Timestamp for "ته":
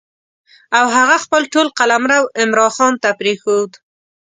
3.03-3.09